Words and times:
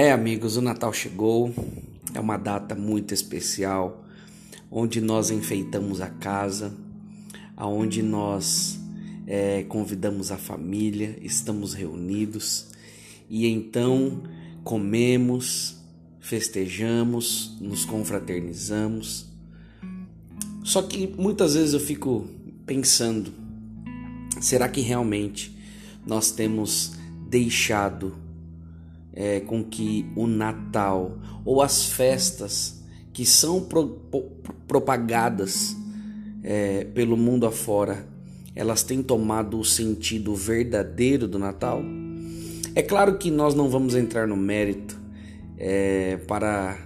É, 0.00 0.12
amigos, 0.12 0.56
o 0.56 0.62
Natal 0.62 0.92
chegou. 0.92 1.52
É 2.14 2.20
uma 2.20 2.36
data 2.36 2.76
muito 2.76 3.12
especial, 3.12 4.04
onde 4.70 5.00
nós 5.00 5.28
enfeitamos 5.32 6.00
a 6.00 6.06
casa, 6.06 6.72
aonde 7.56 8.00
nós 8.00 8.78
é, 9.26 9.64
convidamos 9.64 10.30
a 10.30 10.38
família, 10.38 11.18
estamos 11.20 11.74
reunidos 11.74 12.68
e 13.28 13.48
então 13.48 14.22
comemos, 14.62 15.78
festejamos, 16.20 17.58
nos 17.60 17.84
confraternizamos. 17.84 19.26
Só 20.62 20.80
que 20.82 21.08
muitas 21.08 21.54
vezes 21.54 21.74
eu 21.74 21.80
fico 21.80 22.28
pensando: 22.64 23.32
será 24.40 24.68
que 24.68 24.80
realmente 24.80 25.58
nós 26.06 26.30
temos 26.30 26.92
deixado 27.28 28.27
é, 29.12 29.40
com 29.40 29.64
que 29.64 30.06
o 30.14 30.26
Natal 30.26 31.18
ou 31.44 31.62
as 31.62 31.86
festas 31.86 32.82
que 33.12 33.26
são 33.26 33.60
pro, 33.62 33.88
pro, 34.10 34.22
propagadas 34.66 35.76
é, 36.42 36.84
pelo 36.84 37.16
mundo 37.16 37.46
afora, 37.46 38.06
elas 38.54 38.82
têm 38.82 39.02
tomado 39.02 39.58
o 39.58 39.64
sentido 39.64 40.34
verdadeiro 40.34 41.26
do 41.26 41.38
Natal? 41.38 41.82
É 42.74 42.82
claro 42.82 43.18
que 43.18 43.30
nós 43.30 43.54
não 43.54 43.68
vamos 43.68 43.94
entrar 43.94 44.26
no 44.28 44.36
mérito 44.36 44.96
é, 45.56 46.16
para 46.28 46.78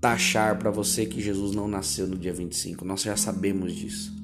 taxar 0.00 0.58
para 0.58 0.70
você 0.70 1.04
que 1.04 1.20
Jesus 1.20 1.54
não 1.54 1.68
nasceu 1.68 2.06
no 2.06 2.16
dia 2.16 2.32
25, 2.32 2.84
nós 2.84 3.02
já 3.02 3.16
sabemos 3.16 3.74
disso. 3.74 4.18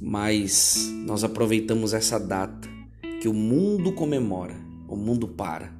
Mas 0.00 0.90
nós 1.04 1.24
aproveitamos 1.24 1.92
essa 1.92 2.18
data 2.18 2.68
que 3.20 3.28
o 3.28 3.34
mundo 3.34 3.92
comemora, 3.92 4.56
o 4.88 4.96
mundo 4.96 5.28
para, 5.28 5.75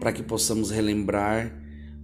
para 0.00 0.12
que 0.12 0.22
possamos 0.22 0.70
relembrar 0.70 1.54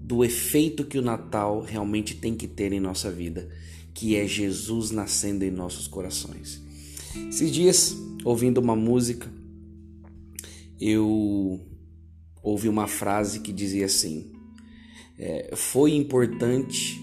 do 0.01 0.25
efeito 0.25 0.85
que 0.85 0.99
o 0.99 1.03
Natal 1.03 1.63
realmente 1.63 2.15
tem 2.15 2.37
que 2.37 2.47
ter 2.47 2.73
em 2.73 2.79
nossa 2.79 3.11
vida, 3.11 3.49
que 3.93 4.15
é 4.15 4.29
Jesus 4.29 4.91
nascendo 4.93 5.45
em 5.45 5.51
nossos 5.51 5.89
corações. 5.89 6.63
Esses 7.29 7.51
dias, 7.51 7.97
ouvindo 8.23 8.59
uma 8.59 8.77
música, 8.77 9.29
eu 10.79 11.67
ouvi 12.43 12.69
uma 12.69 12.87
frase 12.87 13.41
que 13.41 13.53
dizia 13.53 13.87
assim: 13.87 14.33
é, 15.19 15.55
Foi 15.57 15.95
importante 15.95 17.01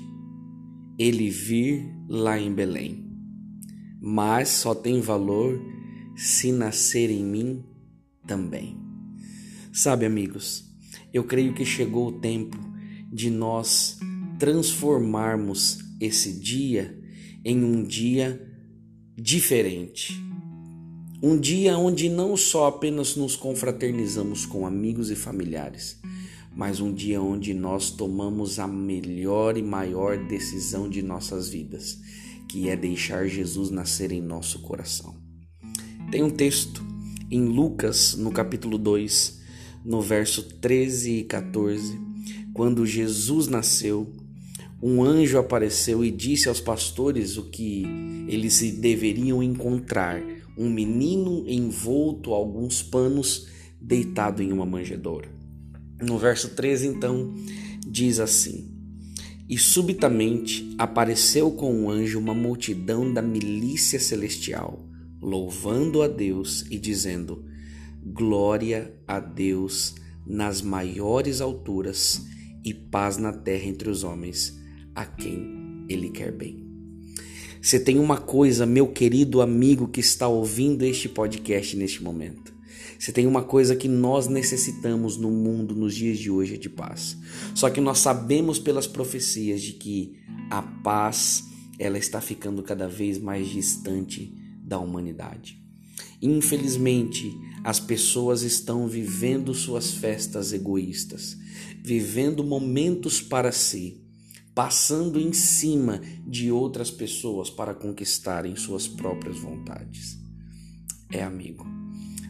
ele 0.98 1.30
vir 1.30 1.84
lá 2.08 2.40
em 2.40 2.54
Belém, 2.54 3.04
mas 4.00 4.50
só 4.50 4.76
tem 4.76 5.02
valor 5.02 5.60
se 6.16 6.52
nascer 6.52 7.10
em 7.10 7.26
mim 7.26 7.66
também. 8.28 8.78
Sabe, 9.74 10.06
amigos, 10.06 10.73
eu 11.14 11.24
creio 11.24 11.54
que 11.54 11.64
chegou 11.64 12.08
o 12.08 12.20
tempo 12.20 12.58
de 13.12 13.30
nós 13.30 14.00
transformarmos 14.40 15.80
esse 16.00 16.40
dia 16.40 17.00
em 17.46 17.64
um 17.64 17.84
dia 17.84 18.42
diferente. 19.16 20.20
Um 21.22 21.40
dia 21.40 21.78
onde 21.78 22.10
não 22.10 22.36
só 22.36 22.68
apenas 22.68 23.16
nos 23.16 23.36
confraternizamos 23.36 24.46
com 24.46 24.66
amigos 24.66 25.12
e 25.12 25.16
familiares, 25.16 26.02
mas 26.56 26.82
um 26.82 26.92
dia 26.94 27.22
onde 27.22 27.54
nós 27.54 27.92
tomamos 27.92 28.60
a 28.60 28.68
melhor 28.68 29.58
e 29.58 29.62
maior 29.62 30.18
decisão 30.18 30.90
de 30.90 31.02
nossas 31.02 31.48
vidas, 31.48 32.00
que 32.50 32.70
é 32.70 32.76
deixar 32.76 33.28
Jesus 33.28 33.70
nascer 33.70 34.12
em 34.12 34.22
nosso 34.22 34.60
coração. 34.60 35.16
Tem 36.12 36.22
um 36.22 36.30
texto 36.30 36.84
em 37.32 37.46
Lucas, 37.46 38.16
no 38.16 38.32
capítulo 38.32 38.78
2, 38.78 39.43
no 39.84 40.02
verso 40.02 40.44
13 40.44 41.12
e 41.20 41.24
14, 41.24 42.00
quando 42.54 42.86
Jesus 42.86 43.48
nasceu, 43.48 44.12
um 44.82 45.04
anjo 45.04 45.38
apareceu 45.38 46.04
e 46.04 46.12
disse 46.12 46.48
aos 46.50 46.60
pastores 46.60 47.38
o 47.38 47.44
que 47.44 47.86
eles 48.28 48.60
deveriam 48.80 49.42
encontrar: 49.42 50.22
um 50.58 50.70
menino 50.70 51.46
envolto 51.48 52.34
a 52.34 52.38
alguns 52.38 52.82
panos, 52.84 53.48
deitado 53.80 54.42
em 54.42 54.52
uma 54.52 54.66
manjedoura. 54.66 55.30
No 56.02 56.18
verso 56.18 56.50
13, 56.50 56.88
então, 56.88 57.34
diz 57.88 58.20
assim: 58.20 58.70
E 59.50 59.58
subitamente 59.58 60.76
apareceu 60.78 61.52
com 61.52 61.74
um 61.74 61.90
anjo 61.90 62.20
uma 62.20 62.34
multidão 62.34 63.12
da 63.14 63.22
milícia 63.22 64.00
celestial, 64.00 64.86
louvando 65.22 66.02
a 66.02 66.08
Deus 66.08 66.66
e 66.70 66.78
dizendo: 66.78 67.46
Glória 68.06 68.94
a 69.08 69.20
Deus 69.20 69.96
nas 70.26 70.62
maiores 70.62 71.42
alturas 71.42 72.22
e 72.64 72.74
paz 72.74 73.18
na 73.18 73.32
terra 73.32 73.66
entre 73.66 73.90
os 73.90 74.04
homens, 74.04 74.60
a 74.94 75.06
quem 75.06 75.86
Ele 75.90 76.10
quer 76.10 76.32
bem. 76.32 76.64
Você 77.62 77.80
tem 77.80 77.98
uma 78.00 78.18
coisa, 78.18 78.66
meu 78.66 78.88
querido 78.88 79.42
amigo 79.42 79.88
que 79.88 80.02
está 80.02 80.28
ouvindo 80.28 80.84
este 80.84 81.08
podcast 81.08 81.78
neste 81.78 82.04
momento. 82.04 82.54
Você 83.00 83.12
tem 83.12 83.26
uma 83.26 83.42
coisa 83.44 83.76
que 83.76 83.88
nós 83.88 84.28
necessitamos 84.28 85.18
no 85.18 85.32
mundo 85.32 85.74
nos 85.74 85.96
dias 85.96 86.18
de 86.18 86.30
hoje 86.30 86.56
é 86.56 86.58
de 86.58 86.70
paz. 86.70 87.18
Só 87.56 87.70
que 87.70 87.80
nós 87.80 88.00
sabemos 88.00 88.60
pelas 88.60 88.86
profecias 88.86 89.62
de 89.62 89.74
que 89.74 90.18
a 90.50 90.62
paz 90.62 91.46
ela 91.80 91.98
está 91.98 92.20
ficando 92.20 92.62
cada 92.64 92.88
vez 92.88 93.18
mais 93.18 93.48
distante 93.48 94.34
da 94.62 94.78
humanidade. 94.78 95.58
Infelizmente, 96.22 97.34
as 97.64 97.80
pessoas 97.80 98.42
estão 98.42 98.88
vivendo 98.88 99.54
suas 99.54 99.94
festas 99.94 100.52
egoístas, 100.52 101.38
vivendo 101.82 102.44
momentos 102.44 103.22
para 103.22 103.52
si, 103.52 104.02
passando 104.54 105.20
em 105.20 105.32
cima 105.32 106.02
de 106.28 106.52
outras 106.52 106.92
pessoas 106.92 107.50
para 107.50 107.74
conquistarem 107.74 108.56
suas 108.56 108.88
próprias 108.88 109.40
vontades. 109.40 110.18
É, 111.10 111.24
amigo, 111.24 111.66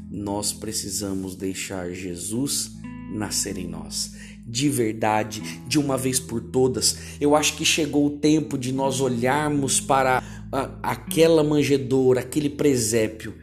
nós 0.09 0.53
precisamos 0.53 1.35
deixar 1.35 1.91
Jesus 1.91 2.71
nascer 3.11 3.57
em 3.57 3.67
nós. 3.67 4.13
De 4.45 4.69
verdade, 4.69 5.41
de 5.67 5.79
uma 5.79 5.97
vez 5.97 6.19
por 6.19 6.41
todas, 6.41 6.97
eu 7.19 7.35
acho 7.35 7.55
que 7.55 7.65
chegou 7.65 8.05
o 8.05 8.17
tempo 8.17 8.57
de 8.57 8.71
nós 8.71 8.99
olharmos 9.01 9.79
para 9.79 10.21
aquela 10.83 11.43
manjedoura, 11.43 12.19
aquele 12.19 12.49
presépio 12.49 13.33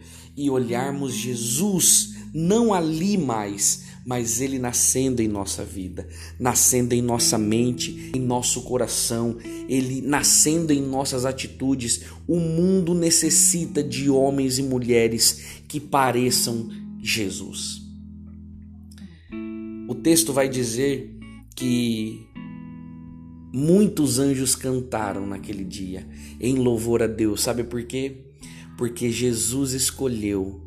e 0.40 0.48
olharmos 0.48 1.12
Jesus 1.12 2.14
não 2.32 2.72
ali 2.72 3.18
mais, 3.18 3.84
mas 4.06 4.40
ele 4.40 4.58
nascendo 4.58 5.20
em 5.20 5.28
nossa 5.28 5.64
vida, 5.64 6.08
nascendo 6.38 6.94
em 6.94 7.02
nossa 7.02 7.36
mente, 7.36 8.10
em 8.14 8.20
nosso 8.20 8.62
coração, 8.62 9.36
ele 9.68 10.00
nascendo 10.00 10.72
em 10.72 10.80
nossas 10.80 11.24
atitudes. 11.24 12.02
O 12.26 12.38
mundo 12.38 12.94
necessita 12.94 13.82
de 13.82 14.08
homens 14.08 14.58
e 14.58 14.62
mulheres 14.62 15.60
que 15.68 15.78
pareçam 15.78 16.70
Jesus. 17.02 17.82
O 19.88 19.94
texto 19.94 20.32
vai 20.32 20.48
dizer 20.48 21.18
que 21.54 22.26
muitos 23.52 24.18
anjos 24.18 24.54
cantaram 24.54 25.26
naquele 25.26 25.64
dia 25.64 26.06
em 26.40 26.54
louvor 26.54 27.02
a 27.02 27.06
Deus. 27.06 27.42
Sabe 27.42 27.64
por 27.64 27.82
quê? 27.82 28.29
Porque 28.80 29.12
Jesus 29.12 29.74
escolheu 29.74 30.58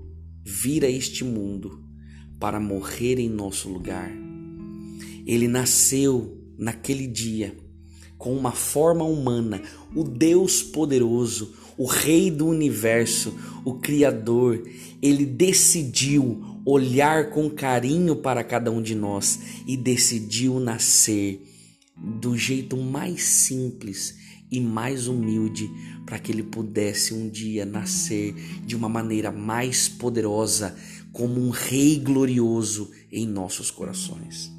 vir 0.45 0.85
a 0.85 0.87
este 0.87 1.23
mundo 1.23 1.83
para 2.39 2.59
morrer 2.59 3.17
em 3.17 3.27
nosso 3.27 3.67
lugar. 3.67 4.07
Ele 5.25 5.47
nasceu 5.47 6.39
naquele 6.55 7.07
dia 7.07 7.57
com 8.15 8.37
uma 8.37 8.51
forma 8.51 9.03
humana, 9.03 9.63
o 9.95 10.03
Deus 10.03 10.61
poderoso, 10.61 11.55
o 11.75 11.87
Rei 11.87 12.29
do 12.29 12.45
universo, 12.45 13.33
o 13.65 13.79
Criador. 13.79 14.63
Ele 15.01 15.25
decidiu 15.25 16.61
olhar 16.63 17.31
com 17.31 17.49
carinho 17.49 18.17
para 18.17 18.43
cada 18.43 18.69
um 18.69 18.79
de 18.79 18.93
nós 18.93 19.39
e 19.65 19.75
decidiu 19.75 20.59
nascer 20.59 21.41
do 21.97 22.37
jeito 22.37 22.77
mais 22.77 23.23
simples 23.23 24.21
e 24.53 24.61
mais 24.61 25.07
humilde 25.07 25.67
para 26.05 26.19
que 26.19 26.31
ele 26.31 26.43
pudesse 26.43 27.11
um 27.11 27.27
dia 27.27 27.65
nascer 27.65 28.35
de 28.63 28.75
uma 28.75 28.87
maneira 28.87 29.31
mais 29.31 29.89
poderosa, 29.89 30.77
como 31.11 31.41
um 31.41 31.49
rei 31.49 31.97
glorioso 31.97 32.91
em 33.11 33.25
nossos 33.25 33.71
corações. 33.71 34.51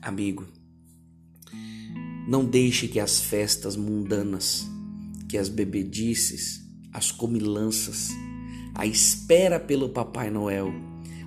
Amigo, 0.00 0.48
não 2.26 2.44
deixe 2.44 2.88
que 2.88 2.98
as 2.98 3.20
festas 3.20 3.76
mundanas, 3.76 4.66
que 5.28 5.38
as 5.38 5.48
bebedices, 5.48 6.60
as 6.92 7.12
comilanças, 7.12 8.08
a 8.74 8.84
espera 8.84 9.60
pelo 9.60 9.90
Papai 9.90 10.28
Noel, 10.28 10.72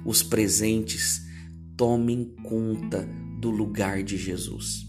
os 0.05 0.21
presentes 0.21 1.21
tomem 1.77 2.35
conta 2.43 3.07
do 3.39 3.49
lugar 3.49 4.03
de 4.03 4.17
Jesus. 4.17 4.85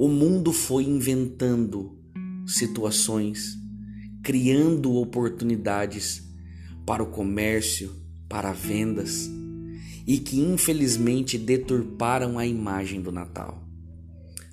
O 0.00 0.08
mundo 0.08 0.50
foi 0.50 0.84
inventando 0.84 1.94
situações, 2.46 3.58
criando 4.22 4.94
oportunidades 4.94 6.26
para 6.86 7.02
o 7.02 7.10
comércio, 7.10 7.92
para 8.26 8.50
vendas 8.50 9.30
e 10.06 10.16
que 10.16 10.40
infelizmente 10.40 11.36
deturparam 11.36 12.38
a 12.38 12.46
imagem 12.46 13.02
do 13.02 13.12
Natal. 13.12 13.62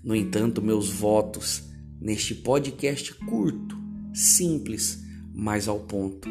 No 0.03 0.13
entanto, 0.13 0.61
meus 0.61 0.89
votos 0.89 1.63
neste 2.01 2.35
podcast 2.35 3.13
curto, 3.13 3.77
simples, 4.13 5.01
mas 5.33 5.69
ao 5.69 5.79
ponto, 5.79 6.27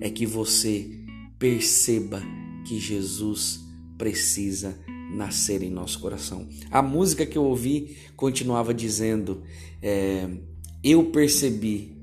é 0.00 0.08
que 0.08 0.24
você 0.24 1.04
perceba 1.38 2.22
que 2.66 2.80
Jesus 2.80 3.60
precisa 3.98 4.80
nascer 5.14 5.62
em 5.62 5.70
nosso 5.70 5.98
coração. 6.00 6.48
A 6.70 6.80
música 6.80 7.26
que 7.26 7.36
eu 7.36 7.44
ouvi 7.44 7.96
continuava 8.16 8.72
dizendo: 8.72 9.42
é, 9.82 10.28
Eu 10.82 11.06
percebi 11.06 11.96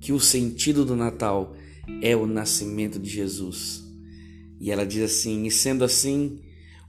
que 0.00 0.12
o 0.12 0.20
sentido 0.20 0.84
do 0.84 0.96
Natal 0.96 1.54
é 2.02 2.14
o 2.14 2.26
nascimento 2.26 2.98
de 2.98 3.08
Jesus. 3.08 3.84
E 4.60 4.70
ela 4.70 4.84
diz 4.84 5.02
assim: 5.02 5.46
E 5.46 5.50
sendo 5.50 5.84
assim, 5.84 6.40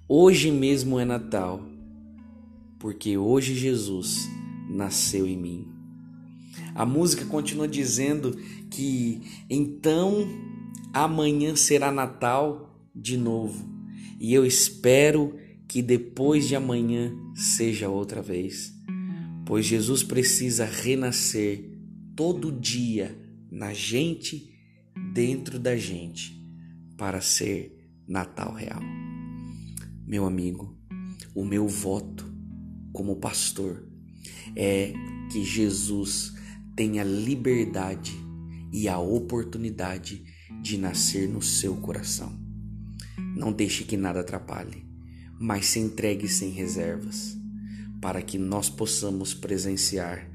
hoje 0.07 0.51
mesmo 0.51 0.99
é 0.99 1.05
Natal, 1.05 1.65
porque 2.79 3.17
hoje 3.17 3.55
Jesus 3.55 4.29
nasceu 4.69 5.27
em 5.27 5.37
mim. 5.37 5.67
A 6.73 6.85
música 6.85 7.25
continua 7.25 7.67
dizendo 7.67 8.37
que 8.69 9.21
então 9.49 10.27
amanhã 10.93 11.55
será 11.55 11.91
Natal 11.91 12.89
de 12.95 13.17
novo. 13.17 13.69
E 14.19 14.33
eu 14.33 14.45
espero 14.45 15.35
que 15.71 15.81
depois 15.81 16.49
de 16.49 16.55
amanhã 16.57 17.15
seja 17.33 17.87
outra 17.87 18.21
vez, 18.21 18.73
pois 19.45 19.65
Jesus 19.65 20.03
precisa 20.03 20.65
renascer 20.65 21.63
todo 22.13 22.51
dia 22.51 23.17
na 23.49 23.73
gente, 23.73 24.53
dentro 25.13 25.57
da 25.57 25.77
gente, 25.77 26.45
para 26.97 27.21
ser 27.21 27.89
Natal 28.05 28.53
real. 28.53 28.81
Meu 30.05 30.25
amigo, 30.25 30.77
o 31.33 31.45
meu 31.45 31.69
voto 31.69 32.29
como 32.91 33.15
pastor 33.15 33.87
é 34.57 34.91
que 35.31 35.41
Jesus 35.41 36.33
tenha 36.75 37.01
liberdade 37.05 38.11
e 38.73 38.89
a 38.89 38.99
oportunidade 38.99 40.25
de 40.61 40.77
nascer 40.77 41.29
no 41.29 41.41
seu 41.41 41.77
coração. 41.77 42.37
Não 43.37 43.53
deixe 43.53 43.85
que 43.85 43.95
nada 43.95 44.19
atrapalhe 44.19 44.90
mas 45.41 45.65
se 45.65 45.79
entregue 45.79 46.29
sem 46.29 46.51
reservas, 46.51 47.35
para 47.99 48.21
que 48.21 48.37
nós 48.37 48.69
possamos 48.69 49.33
presenciar 49.33 50.29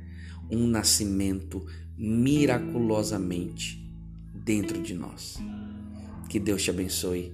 um 0.50 0.66
nascimento 0.66 1.64
miraculosamente 1.96 3.88
dentro 4.34 4.82
de 4.82 4.94
nós. 4.94 5.38
Que 6.28 6.40
Deus 6.40 6.64
te 6.64 6.70
abençoe, 6.70 7.32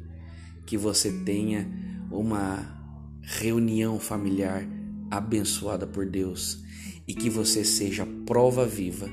que 0.67 0.77
você 0.77 1.11
tenha 1.25 1.67
uma 2.11 2.79
reunião 3.23 3.99
familiar 3.99 4.69
abençoada 5.11 5.87
por 5.87 6.05
Deus 6.05 6.63
e 7.09 7.15
que 7.15 7.31
você 7.31 7.65
seja 7.65 8.07
prova 8.27 8.67
viva 8.67 9.09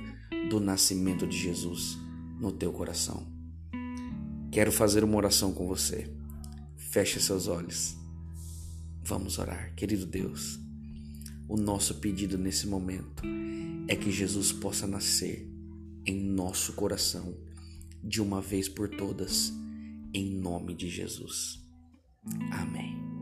do 0.50 0.60
nascimento 0.60 1.26
de 1.26 1.38
Jesus 1.38 1.98
no 2.38 2.52
teu 2.52 2.74
coração. 2.74 3.26
Quero 4.52 4.72
fazer 4.72 5.02
uma 5.02 5.16
oração 5.16 5.54
com 5.54 5.66
você. 5.66 6.12
Feche 6.76 7.22
seus 7.22 7.48
olhos. 7.48 7.99
Vamos 9.10 9.40
orar, 9.40 9.74
querido 9.74 10.06
Deus. 10.06 10.60
O 11.48 11.58
nosso 11.58 11.96
pedido 11.96 12.38
nesse 12.38 12.68
momento 12.68 13.24
é 13.88 13.96
que 13.96 14.12
Jesus 14.12 14.52
possa 14.52 14.86
nascer 14.86 15.52
em 16.06 16.24
nosso 16.24 16.74
coração 16.74 17.36
de 18.04 18.22
uma 18.22 18.40
vez 18.40 18.70
por 18.70 18.88
todas, 18.88 19.52
em 20.14 20.36
nome 20.36 20.76
de 20.76 20.88
Jesus. 20.88 21.60
Amém. 22.52 23.19